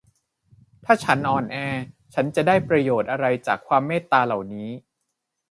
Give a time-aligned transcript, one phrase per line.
[0.85, 1.57] ถ้าฉันอ่อนแอ
[2.13, 4.69] ฉันจะได้ประโยชน์อะไรจากความเมตตาเหล่านี้